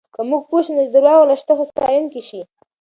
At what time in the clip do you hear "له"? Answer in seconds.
1.29-1.35